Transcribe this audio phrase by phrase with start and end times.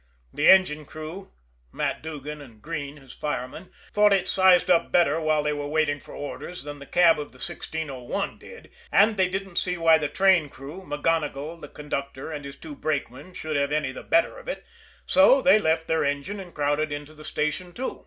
[0.33, 1.29] The engine crew,
[1.71, 5.99] Matt Duggan and Greene, his fireman, thought it sized up better while they were waiting
[5.99, 10.07] for orders than the cab of the 1601 did, and they didn't see why the
[10.07, 14.47] train crew, MacGonigle, the conductor, and his two brakemen, should have any the better of
[14.47, 14.65] it
[15.05, 17.99] so they left their engine and crowded into the station, too.